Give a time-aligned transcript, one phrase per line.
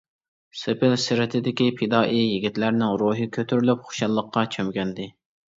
[0.61, 5.11] سېپىل سىرتىدىكى پىدائىي يىگىتلەرنىڭ روھى كۆتۈرۈلۈپ خۇشاللىققا چۆمگەنىدى.